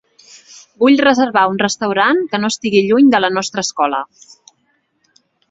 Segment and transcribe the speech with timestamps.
[0.83, 4.01] Vull reservar un restaurant que no estigui lluny de la nostra escola.